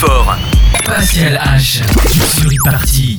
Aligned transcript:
fort. 0.00 0.38
Pascal 0.86 1.38
H. 1.44 1.82
sur 2.34 2.50
e-party. 2.50 3.18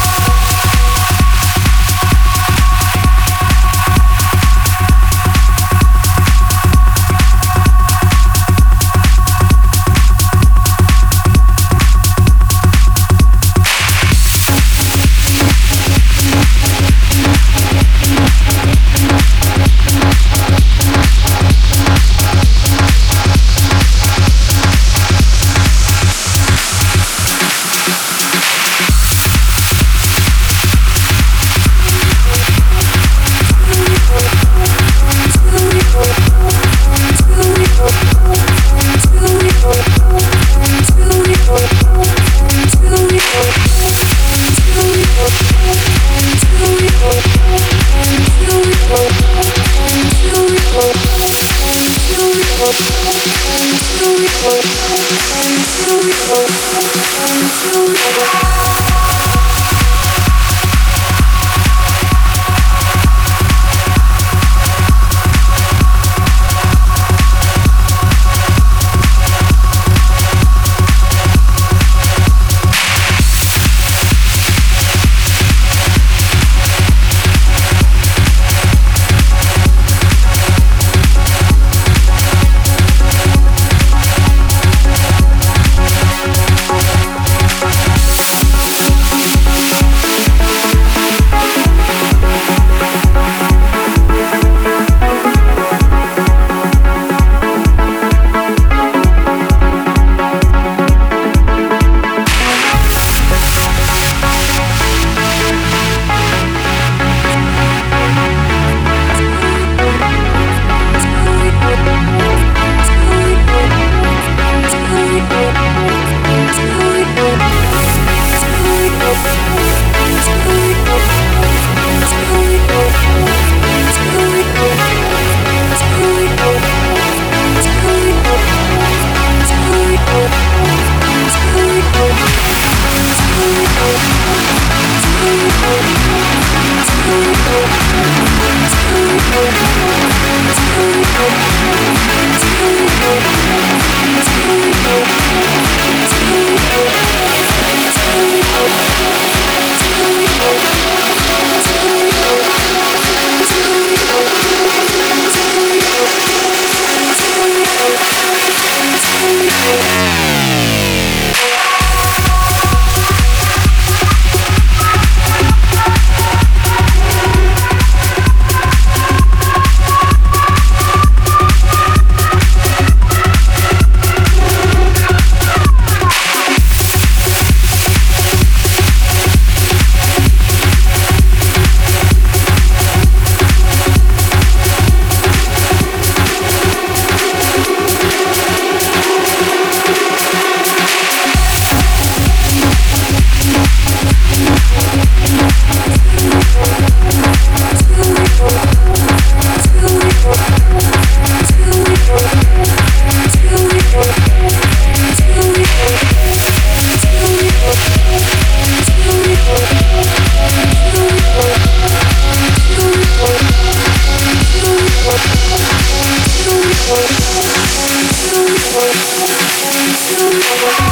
Thank 220.21 220.85
you. 220.85 220.90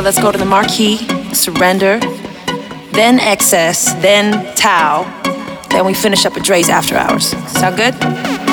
So 0.00 0.04
let's 0.04 0.18
go 0.18 0.32
to 0.32 0.38
the 0.38 0.46
marquee, 0.46 0.96
surrender, 1.34 1.98
then 2.90 3.18
XS, 3.18 4.00
then 4.00 4.54
Tao. 4.56 5.04
Then 5.68 5.84
we 5.84 5.92
finish 5.92 6.24
up 6.24 6.32
with 6.32 6.42
Drai's 6.42 6.70
after 6.70 6.96
hours. 6.96 7.26
Sound 7.52 7.76
good? 7.76 8.49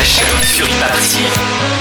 H 0.00 0.22
sur 0.44 0.68
Party. 0.78 1.77